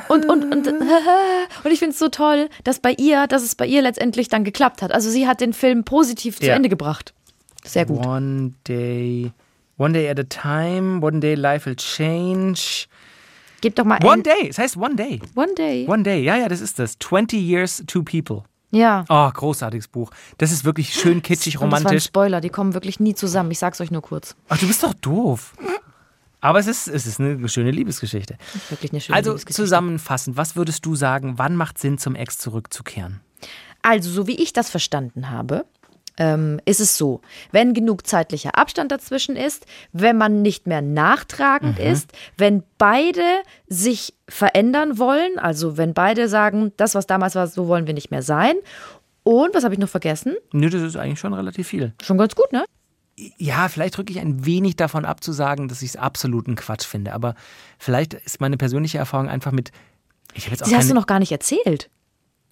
[0.08, 0.68] Und, und, und,
[1.64, 4.44] und ich finde es so toll, dass bei ihr, dass es bei ihr letztendlich dann
[4.44, 4.92] geklappt hat.
[4.92, 6.56] Also sie hat den Film positiv zu Ja.
[6.56, 7.14] Ende gebracht.
[7.64, 8.04] Sehr gut.
[8.06, 9.32] One day.
[9.78, 11.06] One day at a time.
[11.06, 12.88] One day life will change.
[13.66, 14.48] Gib doch mal One day.
[14.48, 15.20] Es heißt One Day.
[15.34, 15.88] One Day.
[15.88, 16.24] One day.
[16.24, 17.00] Ja, ja, das ist das.
[17.00, 18.44] 20 Years, Two People.
[18.70, 19.06] Ja.
[19.10, 20.12] Oh, großartiges Buch.
[20.38, 22.04] Das ist wirklich schön kitschig, Und das war ein romantisch.
[22.06, 23.50] Spoiler, die kommen wirklich nie zusammen.
[23.50, 24.36] Ich sag's euch nur kurz.
[24.50, 25.56] Ach, du bist doch doof.
[26.42, 28.38] Aber es ist, es ist eine schöne Liebesgeschichte.
[28.70, 29.64] Wirklich eine schöne Also Liebesgeschichte.
[29.64, 33.20] zusammenfassend, was würdest du sagen, wann macht Sinn, zum Ex zurückzukehren?
[33.82, 35.66] Also, so wie ich das verstanden habe,
[36.18, 41.80] ähm, ist es so, wenn genug zeitlicher Abstand dazwischen ist, wenn man nicht mehr nachtragend
[41.80, 43.24] ist, wenn beide
[43.68, 48.12] sich verändern wollen, also wenn beide sagen, das, was damals war, so wollen wir nicht
[48.12, 48.56] mehr sein.
[49.24, 50.36] Und, was habe ich noch vergessen?
[50.54, 51.94] Nö, das ist eigentlich schon relativ viel.
[52.02, 52.64] Schon ganz gut, ne?
[53.38, 56.86] Ja, vielleicht drücke ich ein wenig davon ab zu sagen, dass ich es absoluten Quatsch
[56.86, 57.14] finde.
[57.14, 57.34] Aber
[57.80, 59.72] vielleicht ist meine persönliche Erfahrung einfach mit.
[60.34, 61.90] Ich habe jetzt auch Das keine, hast du noch gar nicht erzählt.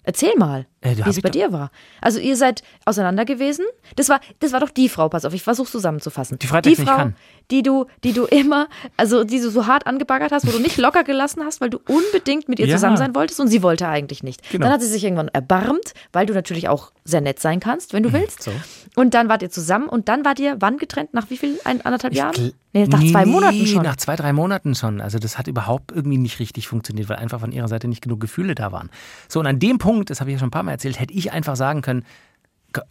[0.04, 1.70] Erzähl mal, Äh, wie es bei dir war.
[2.02, 3.64] Also ihr seid auseinander gewesen.
[3.96, 6.38] Das war, das war doch die Frau, pass auf, ich versuche zusammenzufassen.
[6.38, 7.16] Die Freitag die Frau, kann.
[7.50, 10.76] die du, die du immer, also die du so hart angebaggert hast, wo du nicht
[10.76, 12.76] locker gelassen hast, weil du unbedingt mit ihr Ja.
[12.76, 14.42] zusammen sein wolltest und sie wollte eigentlich nicht.
[14.50, 14.64] Genau.
[14.66, 18.02] Dann hat sie sich irgendwann erbarmt, weil du natürlich auch sehr nett sein kannst, wenn
[18.02, 18.46] du willst.
[18.46, 19.00] Mhm, so.
[19.00, 21.12] Und dann wart ihr zusammen und dann wart ihr wann getrennt?
[21.12, 21.58] Nach wie viel?
[21.64, 22.52] Ein, anderthalb Jahren?
[22.72, 23.82] Nee, nach zwei Nee, Monaten schon.
[23.82, 25.00] Nach zwei, drei Monaten schon.
[25.00, 28.20] Also das hat überhaupt irgendwie nicht richtig funktioniert, weil einfach von ihrer Seite nicht genug
[28.20, 28.88] Gefühle da waren.
[29.28, 31.12] So, und an dem Punkt, das habe ich ja schon ein paar Mal erzählt, hätte
[31.12, 32.04] ich einfach sagen können,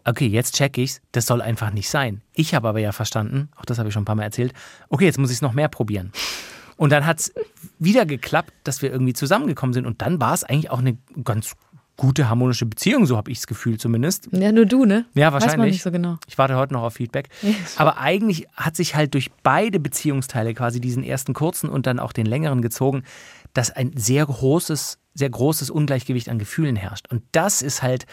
[0.06, 2.21] okay, jetzt check ich's, das soll einfach nicht sein.
[2.34, 4.54] Ich habe aber ja verstanden, auch das habe ich schon ein paar Mal erzählt,
[4.89, 6.12] okay, jetzt muss ich es noch mehr probieren.
[6.78, 7.34] Und dann hat es
[7.80, 9.86] wieder geklappt, dass wir irgendwie zusammengekommen sind.
[9.86, 11.56] Und dann war es eigentlich auch eine ganz
[11.97, 14.29] gute harmonische Beziehung, so habe ich das Gefühl zumindest.
[14.32, 15.06] Ja, nur du, ne?
[15.13, 15.73] Ja, Weiß man wahrscheinlich.
[15.73, 16.17] nicht so genau.
[16.27, 17.29] Ich warte heute noch auf Feedback.
[17.77, 22.12] Aber eigentlich hat sich halt durch beide Beziehungsteile, quasi diesen ersten kurzen und dann auch
[22.12, 23.03] den längeren gezogen,
[23.53, 27.08] dass ein sehr großes sehr großes Ungleichgewicht an Gefühlen herrscht.
[27.10, 28.06] Und das ist halt,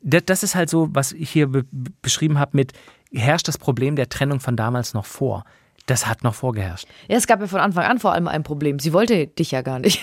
[0.00, 1.64] das ist halt so, was ich hier be
[2.02, 2.72] beschrieben habe mit,
[3.12, 5.44] herrscht das Problem der Trennung von damals noch vor.
[5.88, 6.86] Das hat noch vorgeherrscht.
[7.08, 8.78] Ja, es gab ja von Anfang an vor allem ein Problem.
[8.78, 10.00] Sie wollte dich ja gar nicht.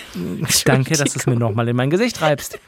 [0.64, 2.58] Danke, dass du es mir nochmal in mein Gesicht reibst.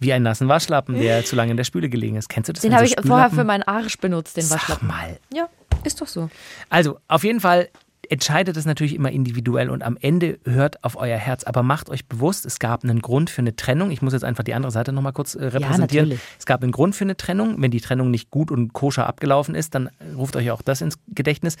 [0.00, 2.28] Wie ein nassen Waschlappen, der zu lange in der Spüle gelegen ist.
[2.28, 2.62] Kennst du das?
[2.62, 4.88] Den habe so ich vorher für meinen Arsch benutzt, den Sag Waschlappen.
[4.88, 5.18] mal.
[5.32, 5.48] Ja,
[5.84, 6.28] ist doch so.
[6.70, 7.68] Also, auf jeden Fall
[8.08, 11.44] entscheidet es natürlich immer individuell und am Ende hört auf euer Herz.
[11.44, 13.92] Aber macht euch bewusst, es gab einen Grund für eine Trennung.
[13.92, 16.08] Ich muss jetzt einfach die andere Seite nochmal kurz äh, repräsentieren.
[16.08, 16.20] natürlich.
[16.36, 17.62] es gab einen Grund für eine Trennung.
[17.62, 20.98] Wenn die Trennung nicht gut und koscher abgelaufen ist, dann ruft euch auch das ins
[21.14, 21.56] Gedächtnis.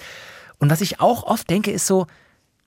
[0.60, 2.06] Und was ich auch oft denke, ist so,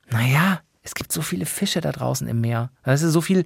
[0.10, 2.70] naja, es gibt so viele Fische da draußen im Meer.
[2.84, 3.46] Das ist so viel.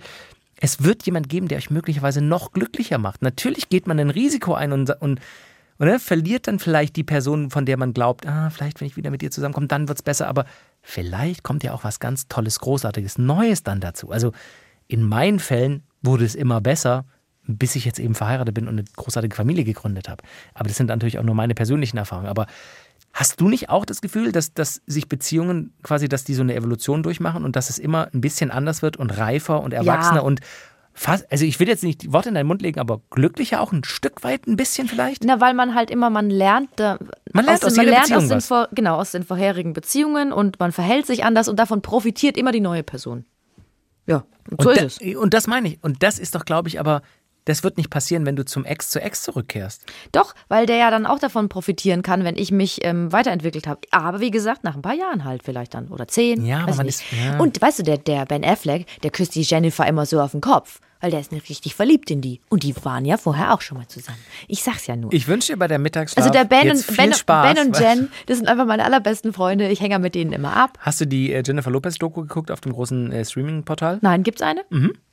[0.60, 3.22] Es wird jemand geben, der euch möglicherweise noch glücklicher macht.
[3.22, 5.20] Natürlich geht man ein Risiko ein und, und,
[5.78, 8.98] und ne, verliert dann vielleicht die Person, von der man glaubt, ah, vielleicht, wenn ich
[8.98, 10.28] wieder mit ihr zusammenkomme, dann wird es besser.
[10.28, 10.46] Aber
[10.82, 14.10] vielleicht kommt ja auch was ganz Tolles, Großartiges, Neues dann dazu.
[14.12, 14.32] Also
[14.88, 17.06] in meinen Fällen wurde es immer besser,
[17.48, 20.24] bis ich jetzt eben verheiratet bin und eine großartige Familie gegründet habe.
[20.54, 22.28] Aber das sind natürlich auch nur meine persönlichen Erfahrungen.
[22.28, 22.48] Aber
[23.14, 26.54] Hast du nicht auch das Gefühl, dass, dass sich Beziehungen quasi, dass die so eine
[26.56, 30.22] Evolution durchmachen und dass es immer ein bisschen anders wird und reifer und erwachsener Ja.
[30.22, 30.40] und
[30.94, 33.72] fast, also ich will jetzt nicht die Worte in deinen Mund legen, aber glücklicher auch
[33.72, 35.24] ein Stück weit ein bisschen vielleicht?
[35.24, 36.98] Na, weil man halt immer, man lernt, da,
[37.34, 40.32] Man lernt aus man jeder lernt Beziehung aus den, vor, genau, aus den vorherigen Beziehungen
[40.32, 43.26] und man verhält sich anders und davon profitiert immer die neue Person.
[44.08, 45.16] Ja, und so und, ist da, es.
[45.16, 45.80] und das meine ich.
[45.84, 47.02] Und das ist doch, glaube ich, aber
[47.48, 49.84] das wird nicht passieren, wenn du zum Ex zu Ex zurückkehrst.
[50.12, 53.82] Doch, weil der ja dann auch davon profitieren kann, wenn ich mich ähm, weiterentwickelt habe.
[53.92, 55.88] Aber wie gesagt, nach ein paar Jahren halt vielleicht dann.
[55.88, 56.46] Oder zehn.
[56.46, 56.96] Ja, aber weiß man nicht.
[57.02, 57.38] ist- ja.
[57.40, 60.42] Und weißt du, der, der Ben Affleck, der küsst die Jennifer immer so auf den
[60.42, 60.80] Kopf.
[61.00, 62.42] Weil der ist nicht richtig verliebt in die.
[62.50, 64.20] Und die waren ja vorher auch schon mal zusammen.
[64.48, 65.14] Ich sag's ja nur.
[65.14, 67.54] Ich wünsche dir bei der Mittagsschlaf also der Ben jetzt und, viel ben, Spaß.
[67.54, 69.70] ben und Jen, das sind einfach meine allerbesten Freunde.
[69.70, 70.78] Ich hänge mit denen immer ab.
[70.82, 74.00] Hast du die äh, Jennifer Lopez-Doku geguckt auf dem großen äh, Streaming-Portal?
[74.02, 74.66] Nein, gibt's eine?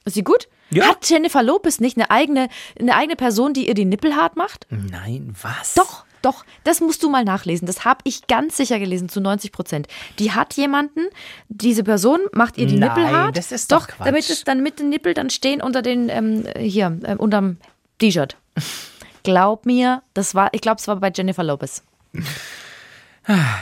[0.04, 0.48] Ist sie gut?
[0.70, 0.76] Mhm.
[0.76, 0.88] Ja.
[0.88, 4.66] Hat Jennifer Lopez nicht eine eigene, eine eigene Person, die ihr die Nippel hart macht?
[4.70, 5.74] Nein, was?
[5.74, 7.66] Doch, doch, das musst du mal nachlesen.
[7.66, 9.86] Das habe ich ganz sicher gelesen, zu 90 Prozent.
[10.18, 11.00] Die hat jemanden,
[11.48, 13.36] diese Person macht ihr die Nein, Nippel hart.
[13.36, 14.30] das ist doch damit Quatsch.
[14.30, 17.56] es dann mit den Nippel dann stehen unter den, ähm, hier, ähm, unterm
[17.98, 18.36] T-Shirt.
[19.22, 21.82] Glaub mir, das war, ich glaube, es war bei Jennifer Lopez.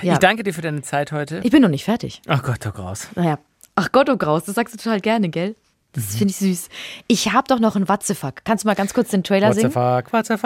[0.03, 0.15] Ja.
[0.15, 1.41] Ich danke dir für deine Zeit heute.
[1.45, 2.21] Ich bin noch nicht fertig.
[2.27, 3.09] Ach Gott, oh Graus.
[3.15, 3.39] Naja.
[3.77, 5.55] Ach Gott, oh Graus, das sagst du total gerne, gell?
[5.93, 6.19] Das Mhm.
[6.19, 6.69] finde ich süß.
[7.07, 8.45] Ich habe doch noch einen Watzefuck.
[8.45, 9.73] Kannst du mal ganz kurz den Trailer the singen?
[9.73, 10.37] fuck, what the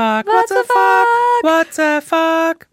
[1.40, 2.66] fuck, what the fuck.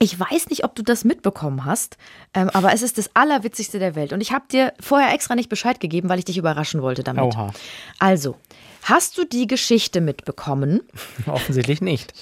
[0.00, 1.96] Ich weiß nicht, ob du das mitbekommen hast,
[2.34, 4.12] ähm, aber es ist das Allerwitzigste der Welt.
[4.12, 7.22] Und ich habe dir vorher extra nicht Bescheid gegeben, weil ich dich überraschen wollte damit.
[7.22, 7.52] Oha.
[7.98, 8.36] Also,
[8.82, 10.80] hast du die Geschichte mitbekommen?
[11.26, 12.12] Offensichtlich nicht.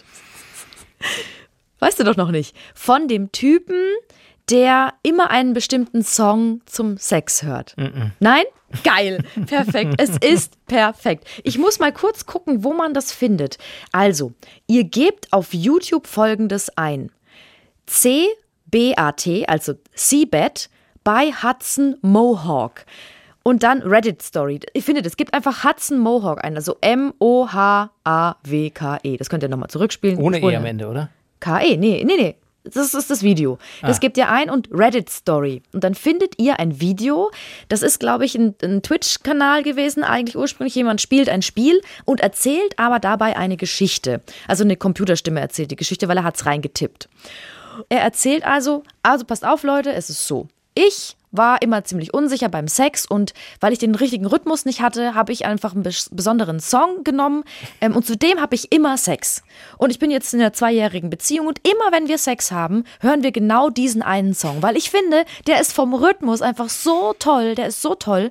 [1.79, 2.55] Weißt du doch noch nicht.
[2.75, 3.81] Von dem Typen,
[4.51, 7.75] der immer einen bestimmten Song zum Sex hört.
[8.21, 8.45] Nein?
[8.85, 9.23] Geil.
[9.47, 9.95] Perfekt.
[9.99, 11.27] es ist perfekt.
[11.45, 13.59] Ich muss mal kurz gucken, wo man das findet.
[13.93, 14.33] Also,
[14.67, 17.11] ihr gebt auf YouTube folgendes ein.
[17.87, 20.71] C-B-A-T, also Seabed,
[21.05, 22.87] bei Hudson Mohawk.
[23.45, 24.61] Und dann Reddit Story.
[24.73, 27.57] Ich finde, es gibt einfach Hudson Mohawk ein, also M-O-H-A-W-K-E.
[29.17, 30.19] Das könnt ihr nochmal zurückspielen.
[30.19, 31.11] Ohne E am Ende, oder?
[31.41, 32.37] KE, nee, nee, nee.
[32.65, 33.59] Das ist das Video.
[33.81, 35.63] Das gebt ihr ein und Reddit Story.
[35.73, 37.31] Und dann findet ihr ein Video.
[37.69, 40.05] Das ist, glaube ich, ein, ein Twitch-Kanal gewesen.
[40.05, 44.21] Eigentlich ursprünglich jemand spielt ein Spiel und erzählt aber dabei eine Geschichte.
[44.47, 47.09] Also eine Computerstimme erzählt die Geschichte, weil er hat's reingetippt.
[47.89, 50.49] Er erzählt also, also passt auf, Leute, es ist so.
[50.75, 55.15] Ich war immer ziemlich unsicher beim Sex und weil ich den richtigen Rhythmus nicht hatte,
[55.15, 57.45] habe ich einfach einen bes besonderen Song genommen
[57.81, 59.43] ähm, und zudem habe ich immer Sex.
[59.79, 63.23] Und ich bin jetzt in einer zweijährigen Beziehung und immer wenn wir Sex haben, hören
[63.23, 67.55] wir genau diesen einen Song, weil ich finde, der ist vom Rhythmus einfach so toll,
[67.55, 68.31] der ist so toll.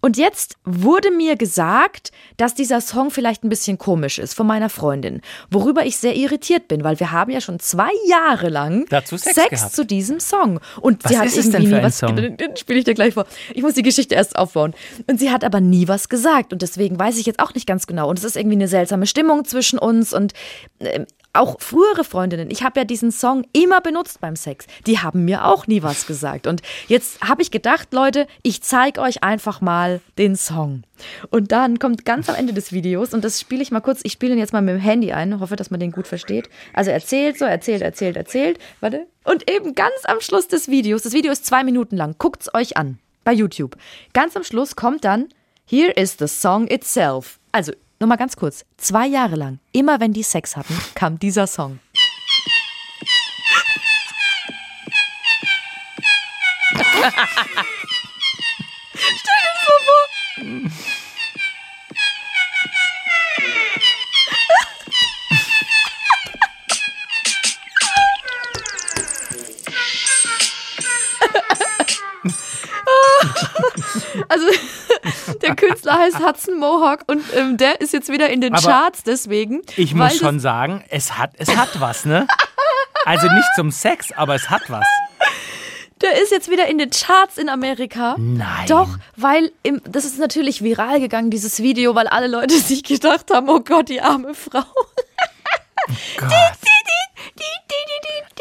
[0.00, 4.70] Und jetzt wurde mir gesagt, dass dieser Song vielleicht ein bisschen komisch ist von meiner
[4.70, 9.16] Freundin, worüber ich sehr irritiert bin, weil wir haben ja schon zwei Jahre lang Dazu
[9.16, 9.74] Sex gehabt.
[9.74, 10.60] zu diesem Song.
[10.80, 11.98] Und Was sie hat ist irgendwie nie was.
[11.98, 12.16] Song?
[12.16, 13.26] Den, den spiele ich dir gleich vor.
[13.54, 14.74] Ich muss die Geschichte erst aufbauen.
[15.06, 16.52] Und sie hat aber nie was gesagt.
[16.52, 18.08] Und deswegen weiß ich jetzt auch nicht ganz genau.
[18.08, 20.32] Und es ist irgendwie eine seltsame Stimmung zwischen uns und
[20.80, 22.50] ähm, auch frühere Freundinnen.
[22.50, 24.66] Ich habe ja diesen Song immer benutzt beim Sex.
[24.86, 26.46] Die haben mir auch nie was gesagt.
[26.46, 30.82] Und jetzt habe ich gedacht, Leute, ich zeige euch einfach mal den Song.
[31.30, 34.12] Und dann kommt ganz am Ende des Videos, und das spiele ich mal kurz, ich
[34.12, 36.50] spiele ihn jetzt mal mit dem Handy ein, hoffe, dass man den gut versteht.
[36.74, 38.58] Also erzählt so, erzählt, erzählt, erzählt.
[38.80, 39.06] Warte.
[39.24, 42.76] Und eben ganz am Schluss des Videos, das Video ist zwei Minuten lang, guckt's euch
[42.76, 43.76] an bei YouTube.
[44.12, 45.28] Ganz am Schluss kommt dann,
[45.66, 47.38] Here is the song itself.
[47.52, 51.78] Also, nochmal ganz kurz, zwei Jahre lang, immer wenn die Sex hatten, kam dieser Song.
[58.94, 60.90] Stell dir das mal vor.
[74.28, 74.46] Also
[75.42, 79.02] der Künstler heißt Hudson Mohawk und ähm, der ist jetzt wieder in den Aber Charts
[79.02, 79.62] deswegen.
[79.76, 82.26] Ich muss schon sagen, es hat, es hat was, ne?
[83.04, 84.86] Also nicht zum Sex, aber es hat was.
[86.00, 88.14] Der ist jetzt wieder in den Charts in Amerika.
[88.18, 88.66] Nein.
[88.68, 93.26] Doch, weil im, das ist natürlich viral gegangen, dieses Video, weil alle Leute sich gedacht
[93.32, 94.64] haben, oh Gott, die arme Frau.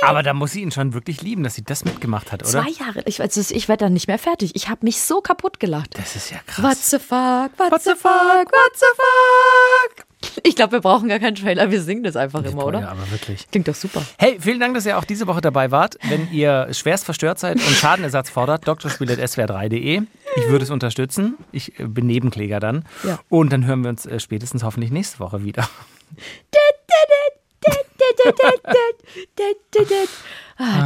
[0.02, 2.64] Aber da muss sie ihn schon wirklich lieben, dass sie das mitgemacht hat, oder?
[2.64, 3.02] Zwei Jahre.
[3.06, 4.56] Ich, es- ich werde da nicht mehr fertig.
[4.56, 5.98] Ich habe mich so kaputt gelacht.
[5.98, 6.64] Das ist ja krass.
[6.64, 7.52] What the fuck?
[7.72, 8.52] What, the fuck?
[8.52, 10.06] What the fuck?
[10.44, 11.70] Ich glaube, wir brauchen gar keinen Trailer.
[11.72, 12.82] Wir singen das einfach immer, oder?
[12.82, 13.50] Ja, aber wirklich.
[13.52, 14.06] Klingt doch super.
[14.18, 15.98] Hey, vielen Dank, dass ihr auch diese Woche dabei wart.
[16.08, 20.02] Wenn ihr schwerst verstört seid und Schadenersatz fordert, drspiel.swr3.de.
[20.36, 21.38] Ich würde es unterstützen.
[21.52, 22.86] Ich äh, bin Nebenkläger dann.
[23.04, 23.20] Ja.
[23.30, 25.68] Und dann hören wir uns äh, spätestens hoffentlich nächste Woche wieder.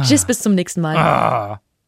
[0.02, 0.96] Tschüss, bis zum nächsten Mal.
[0.96, 1.60] Ah.